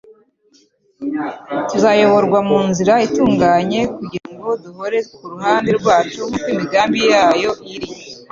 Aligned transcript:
tuzayoborwa 1.69 2.39
mu 2.49 2.59
nzira 2.69 2.93
itunganye 3.07 3.79
kugira 3.95 4.27
ngo 4.35 4.49
duhore 4.63 4.99
kuruhande 5.15 5.69
rwacu 5.79 6.19
nk’uko 6.29 6.47
imigambi 6.53 6.99
yayo 7.11 7.51
iri. 7.73 7.87